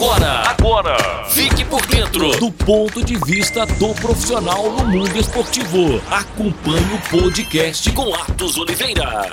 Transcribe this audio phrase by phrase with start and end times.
[0.00, 6.00] Agora, agora, fique por dentro do ponto de vista do profissional no mundo esportivo.
[6.08, 9.26] Acompanhe o podcast com Atos Oliveira.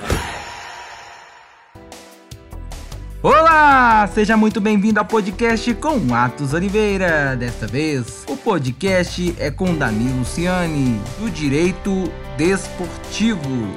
[3.21, 7.35] Olá, seja muito bem-vindo ao podcast com Atos Oliveira.
[7.35, 13.67] Desta vez, o podcast é com Danilo Luciani, do Direito Desportivo.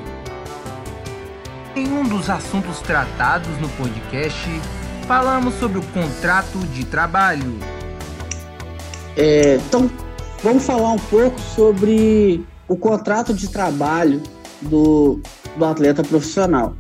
[1.77, 4.49] Em um dos assuntos tratados no podcast,
[5.09, 7.59] falamos sobre o contrato de trabalho.
[9.17, 9.91] É, então,
[10.45, 14.23] vamos falar um pouco sobre o contrato de trabalho
[14.61, 15.19] do,
[15.57, 16.77] do atleta profissional.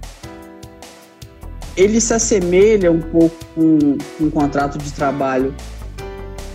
[1.74, 5.54] Ele se assemelha um pouco com, um contrato de trabalho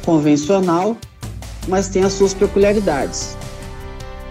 [0.06, 0.96] convencional,
[1.68, 3.36] mas tem as suas peculiaridades.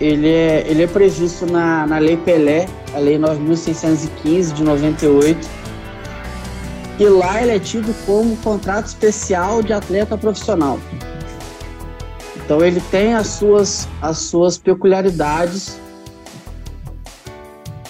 [0.00, 5.61] Ele é, ele é previsto na, na Lei Pelé, a Lei 9.615 de 98,
[7.02, 10.78] e lá ele é tido como contrato especial de atleta profissional.
[12.36, 15.80] Então ele tem as suas, as suas peculiaridades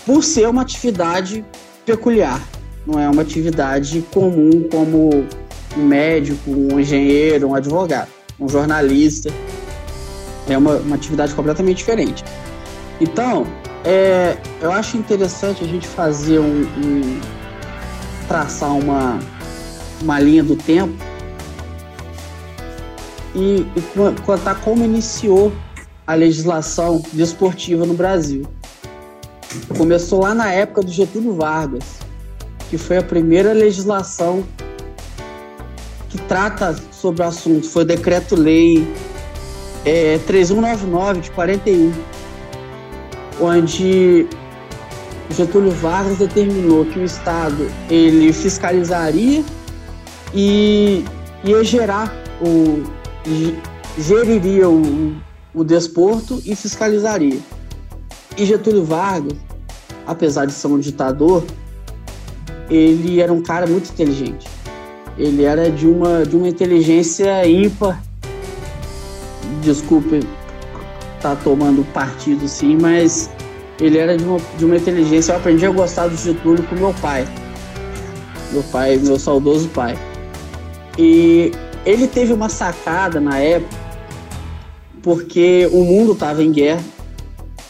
[0.06, 1.44] por ser uma atividade
[1.84, 2.40] peculiar,
[2.86, 5.26] não é uma atividade comum como
[5.76, 8.08] um médico, um engenheiro, um advogado,
[8.40, 9.30] um jornalista.
[10.48, 12.24] É uma, uma atividade completamente diferente.
[12.98, 13.46] Então,
[13.84, 17.20] é, eu acho interessante a gente fazer um, um
[18.32, 19.18] traçar uma,
[20.00, 20.94] uma linha do tempo
[23.34, 25.52] e, e contar como iniciou
[26.06, 28.46] a legislação desportiva no Brasil.
[29.76, 31.84] Começou lá na época do Getúlio Vargas,
[32.70, 34.42] que foi a primeira legislação
[36.08, 37.68] que trata sobre o assunto.
[37.68, 38.90] Foi o Decreto-Lei
[39.84, 41.92] é, 3199 de 41,
[43.42, 44.26] onde
[45.30, 49.44] Getúlio Vargas determinou que o Estado ele fiscalizaria
[50.34, 51.04] e
[51.44, 52.82] ia gerar o
[53.98, 55.14] geriria o,
[55.54, 57.38] o desporto e fiscalizaria.
[58.36, 59.38] E Getúlio Vargas,
[60.06, 61.44] apesar de ser um ditador,
[62.70, 64.46] ele era um cara muito inteligente.
[65.18, 68.02] Ele era de uma, de uma inteligência ímpar.
[69.62, 70.20] Desculpe
[71.22, 73.30] tá tomando partido sim, mas
[73.82, 75.32] ele era de uma, de uma inteligência.
[75.32, 77.26] Eu aprendi a gostar do Getúlio com meu pai.
[78.52, 79.98] Meu pai, meu saudoso pai.
[80.96, 81.50] E
[81.84, 83.76] ele teve uma sacada na época,
[85.02, 86.82] porque o mundo estava em guerra,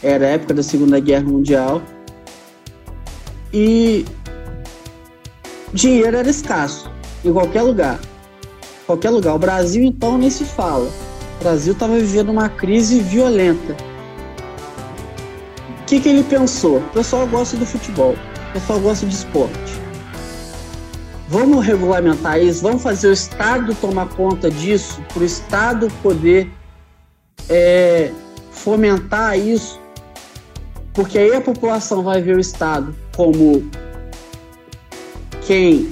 [0.03, 1.81] era a época da Segunda Guerra Mundial,
[3.51, 4.05] e
[5.73, 6.91] dinheiro era escasso
[7.25, 7.99] em qualquer lugar.
[8.85, 9.33] Qualquer lugar.
[9.33, 10.91] O Brasil, então, nem se fala.
[11.39, 13.75] O Brasil estava vivendo uma crise violenta
[15.93, 16.77] que, que ele pensou?
[16.77, 18.15] O pessoal gosta do futebol,
[18.49, 19.83] o pessoal gosta de esporte.
[21.29, 26.49] Vamos regulamentar isso, vamos fazer o Estado tomar conta disso, para o Estado poder
[27.49, 28.11] é,
[28.51, 29.79] fomentar isso,
[30.93, 33.63] porque aí a população vai ver o Estado como
[35.45, 35.89] quem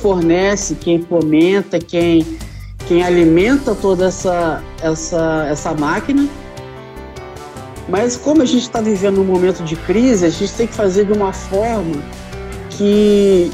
[0.00, 2.26] fornece, quem fomenta, quem,
[2.86, 6.28] quem alimenta toda essa, essa, essa máquina
[7.88, 11.06] mas como a gente está vivendo um momento de crise, a gente tem que fazer
[11.06, 12.02] de uma forma
[12.70, 13.50] que,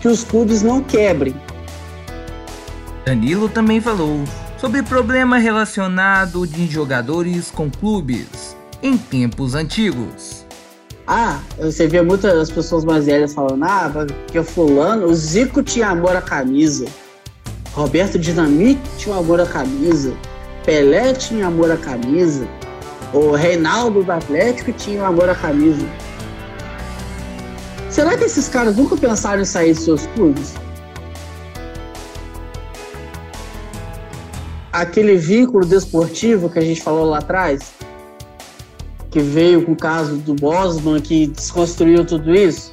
[0.00, 1.34] que os clubes não quebrem.
[3.04, 4.22] Danilo também falou
[4.58, 10.46] sobre problema relacionado de jogadores com clubes em tempos antigos.
[11.06, 15.88] Ah, você vê muitas pessoas mais velhas falando, ah, porque o fulano, o Zico tinha
[15.88, 16.86] amor à camisa,
[17.72, 20.14] Roberto Dinamite tinha amor à camisa,
[20.64, 22.46] Pelé tinha amor à camisa,
[23.12, 25.86] o Reinaldo do Atlético tinha amor à camisa.
[27.90, 30.54] Será que esses caras nunca pensaram em sair de seus clubes?
[34.72, 37.74] Aquele vínculo desportivo que a gente falou lá atrás,
[39.10, 42.72] que veio com o caso do Bosman, que desconstruiu tudo isso.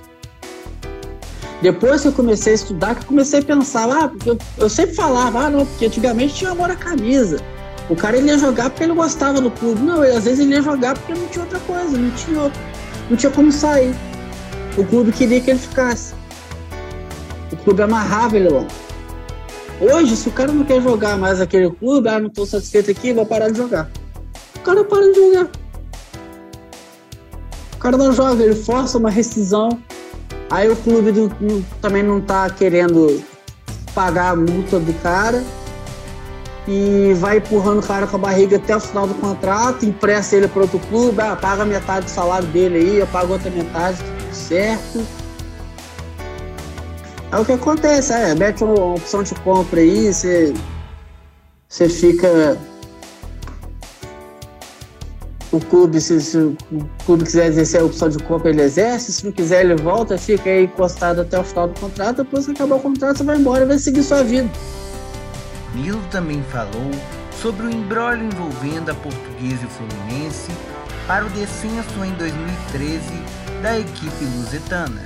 [1.61, 4.69] Depois que eu comecei a estudar, que eu comecei a pensar, ah, porque eu, eu
[4.69, 7.41] sempre falava, ah, não, porque antigamente tinha amor à camisa.
[7.89, 9.81] O cara ele ia jogar porque ele gostava do clube.
[9.81, 12.61] Não, às vezes ele ia jogar porque não tinha outra coisa, não tinha, outro,
[13.09, 13.95] não tinha como sair.
[14.77, 16.13] O clube queria que ele ficasse.
[17.51, 18.65] O clube amarrava ele lá.
[19.81, 23.11] Hoje, se o cara não quer jogar mais aquele clube, ah, não estou satisfeito aqui,
[23.11, 23.89] vou parar de jogar.
[24.55, 25.49] O cara para de jogar.
[27.73, 29.69] O cara não joga, ele força uma rescisão.
[30.51, 31.29] Aí o clube do,
[31.81, 33.23] também não está querendo
[33.95, 35.43] pagar a multa do cara
[36.71, 40.47] e vai empurrando o cara com a barriga até o final do contrato, empresta ele
[40.47, 44.35] para outro clube, ah, paga metade do salário dele aí, eu pago outra metade, tudo
[44.35, 45.03] certo.
[47.31, 50.53] É o que acontece, é, mete uma opção de compra aí, você,
[51.67, 52.55] você fica.
[55.51, 56.55] O clube, se, se, o
[57.03, 60.47] clube quiser exercer a opção de compra, ele exerce, se não quiser, ele volta, fica
[60.47, 63.63] aí encostado até o final do contrato, depois que acabar o contrato, você vai embora
[63.63, 64.47] e vai seguir sua vida.
[65.75, 66.91] Nilo também falou
[67.41, 70.51] sobre o embrólio envolvendo a Portuguesa e o Fluminense
[71.07, 73.01] para o descenso em 2013
[73.61, 75.01] da equipe lusitana.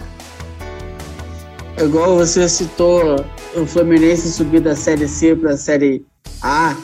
[1.77, 3.25] Igual você citou
[3.55, 6.05] o Fluminense subir da Série C para a Série
[6.41, 6.75] A,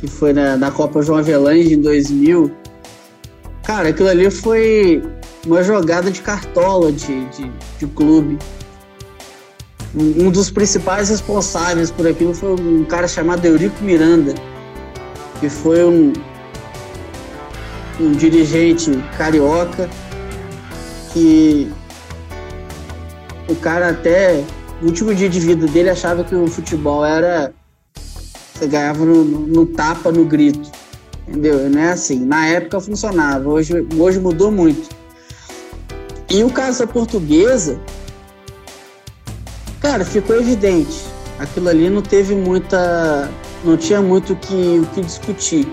[0.00, 2.50] que foi na, na Copa João Avelange em 2000.
[3.62, 5.02] Cara, aquilo ali foi
[5.46, 8.38] uma jogada de cartola de, de, de clube.
[9.94, 14.34] Um, dos principais responsáveis por aquilo foi um cara chamado Eurico Miranda,
[15.40, 16.12] que foi um,
[17.98, 19.88] um dirigente carioca
[21.12, 21.70] que
[23.48, 24.44] o cara até
[24.82, 27.54] no último dia de vida dele achava que o futebol era
[28.56, 30.70] você ganhava no, no, no tapa, no grito.
[31.28, 31.68] Entendeu?
[31.68, 32.24] Não é assim.
[32.24, 34.88] Na época funcionava, hoje, hoje mudou muito.
[36.30, 37.78] E o caso da portuguesa,
[39.86, 41.04] cara, ficou evidente.
[41.38, 43.30] Aquilo ali não teve muita.
[43.64, 45.68] não tinha muito o que, o que discutir.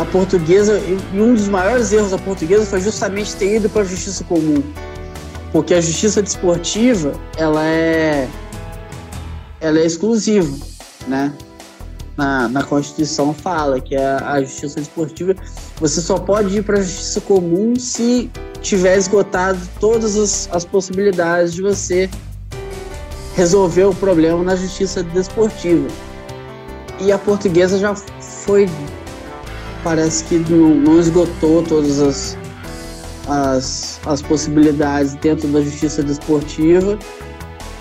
[0.00, 3.84] A portuguesa, e um dos maiores erros da portuguesa foi justamente ter ido para a
[3.84, 4.62] justiça comum
[5.54, 8.28] porque a justiça desportiva ela é
[9.60, 10.52] ela é exclusiva,
[11.06, 11.32] né?
[12.16, 15.36] Na, na Constituição fala que a, a justiça desportiva
[15.76, 18.28] você só pode ir para a justiça comum se
[18.60, 22.10] tiver esgotado todas as, as possibilidades de você
[23.34, 25.88] resolver o problema na justiça desportiva.
[27.00, 28.68] E a portuguesa já foi,
[29.82, 32.38] parece que não, não esgotou todas as,
[33.28, 36.98] as, as possibilidades dentro da justiça desportiva,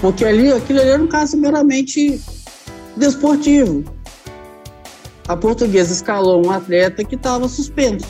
[0.01, 2.19] porque ali aquilo ali era um caso meramente
[2.97, 3.83] desportivo.
[5.27, 8.05] A portuguesa escalou um atleta que estava suspenso.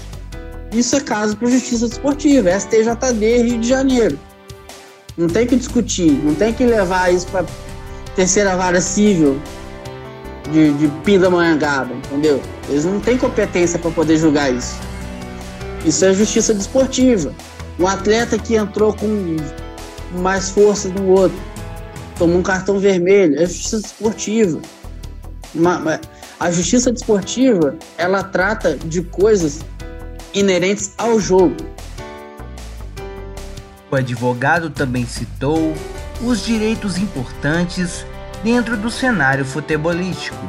[0.72, 4.18] Isso é caso para justiça desportiva, STJD Rio de Janeiro.
[5.18, 7.46] Não tem que discutir, não tem que levar isso para
[8.16, 9.40] terceira vara civil
[10.52, 12.42] de, de Pindamonhangaba, entendeu?
[12.70, 14.76] Eles não têm competência para poder julgar isso.
[15.86, 17.34] Isso é justiça desportiva.
[17.80, 19.38] Um atleta que entrou com
[20.20, 21.38] mais força do outro,
[22.18, 24.60] tomou um cartão vermelho, é justiça desportiva.
[26.40, 29.62] a justiça desportiva, ela trata de coisas
[30.34, 31.56] inerentes ao jogo.
[33.94, 35.72] O advogado também citou
[36.20, 38.04] os direitos importantes
[38.44, 40.44] dentro do cenário futebolístico: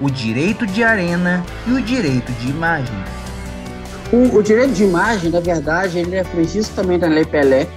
[0.00, 2.96] o direito de arena e o direito de imagem.
[4.12, 7.68] O, o, direito de imagem, na verdade, ele é previsto também na Lei Pelé.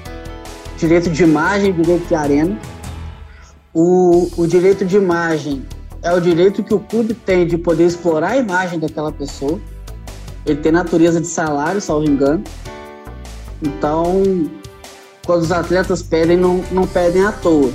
[0.80, 2.58] Direito de imagem direito de arena.
[3.72, 5.64] O, o direito de imagem
[6.02, 9.62] é o direito que o clube tem de poder explorar a imagem daquela pessoa.
[10.44, 12.44] Ele tem natureza de salário, salvo engano.
[13.62, 14.24] Então,
[15.26, 17.72] quando os atletas pedem, não, não pedem à toa.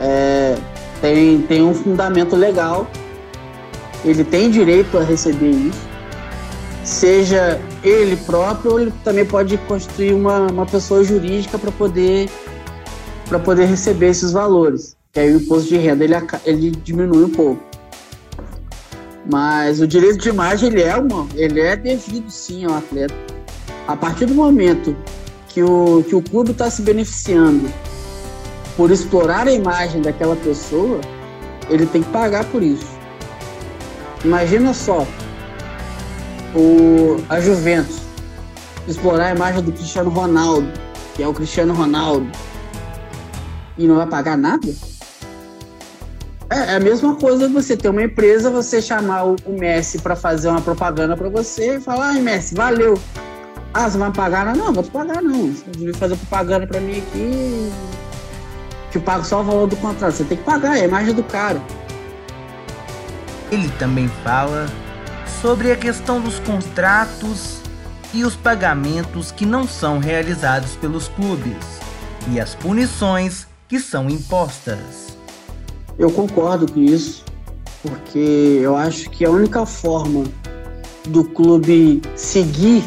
[0.00, 0.56] É,
[1.00, 2.86] tem, tem um fundamento legal.
[4.04, 5.88] Ele tem direito a receber isso
[6.88, 12.28] seja ele próprio ou ele também pode constituir uma, uma pessoa jurídica para poder
[13.44, 14.96] poder receber esses valores.
[15.12, 16.14] Que aí o imposto de renda ele,
[16.44, 17.62] ele diminui um pouco.
[19.30, 23.14] Mas o direito de imagem ele é uma, ele é devido sim ao atleta.
[23.86, 24.96] A partir do momento
[25.58, 27.68] que o, que o clube está se beneficiando
[28.76, 31.00] por explorar a imagem daquela pessoa,
[31.68, 32.86] ele tem que pagar por isso.
[34.24, 35.04] Imagina só,
[36.54, 37.98] o, a Juventus
[38.86, 40.68] explorar a imagem do Cristiano Ronaldo,
[41.16, 42.30] que é o Cristiano Ronaldo,
[43.76, 44.68] e não vai pagar nada?
[46.50, 50.50] É, é a mesma coisa você ter uma empresa, você chamar o, Messi para fazer
[50.50, 52.96] uma propaganda para você e falar, ai Messi, valeu.
[53.74, 54.46] Ah, você vai pagar?
[54.46, 55.52] Não, não, vou te pagar não.
[55.52, 57.72] Você vai fazer propaganda para mim aqui,
[58.90, 60.14] te pago só o valor do contrato.
[60.14, 61.60] Você tem que pagar, é a imagem do cara.
[63.50, 64.66] Ele também fala
[65.40, 67.60] sobre a questão dos contratos
[68.12, 71.56] e os pagamentos que não são realizados pelos clubes
[72.30, 75.16] e as punições que são impostas.
[75.98, 77.24] Eu concordo com isso,
[77.82, 80.24] porque eu acho que a única forma
[81.06, 82.84] do clube seguir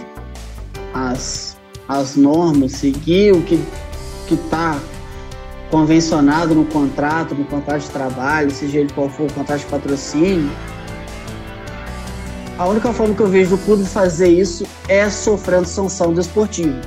[0.94, 1.58] as,
[1.88, 3.60] as normas, seguir o que
[4.30, 4.80] está
[5.70, 10.52] convencionado no contrato, no contrato de trabalho, seja ele qual for o contrato de patrocínio,
[12.58, 16.80] a única forma que eu vejo do clube fazer isso é sofrendo sanção desportiva.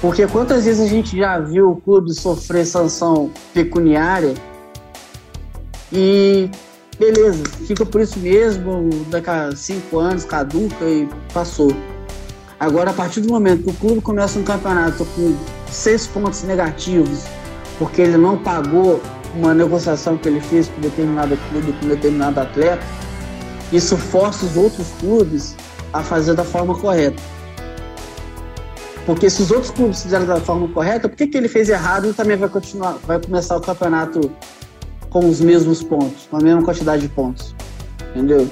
[0.00, 4.32] Porque quantas vezes a gente já viu o clube sofrer sanção pecuniária
[5.92, 6.48] e
[6.98, 11.72] beleza, fica por isso mesmo, daqui a cinco anos caduca e passou.
[12.60, 15.36] Agora, a partir do momento que o clube começa um campeonato com
[15.70, 17.24] seis pontos negativos,
[17.78, 19.00] porque ele não pagou
[19.34, 22.82] uma negociação que ele fez com determinado clube, com determinado atleta,
[23.72, 25.54] isso força os outros clubes
[25.92, 27.22] a fazer da forma correta.
[29.06, 32.10] Porque se os outros clubes fizeram da forma correta, por que, que ele fez errado
[32.10, 34.30] e também vai continuar, vai começar o campeonato
[35.08, 37.54] com os mesmos pontos, com a mesma quantidade de pontos?
[38.10, 38.48] Entendeu?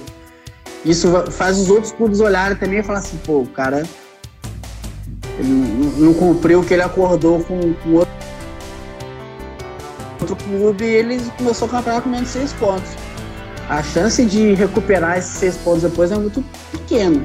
[0.86, 3.84] Isso faz os outros clubes olharem também e falar assim, pô, o cara
[5.98, 8.14] não, cumpriu o que ele acordou com, com outro,
[10.20, 12.88] outro clube e ele começou o campeonato com menos seis pontos.
[13.68, 16.40] A chance de recuperar esses seis pontos depois é muito
[16.70, 17.20] pequena.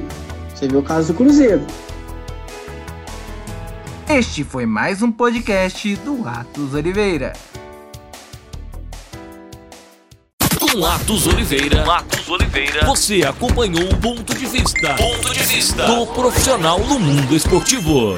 [0.52, 1.64] Você viu o caso do Cruzeiro.
[4.08, 7.32] Este foi mais um podcast do Atos Oliveira.
[10.72, 10.78] Com
[11.26, 15.84] Oliveira, Atos Oliveira, você acompanhou o ponto de vista, ponto de vista.
[15.84, 18.16] Do profissional no mundo esportivo.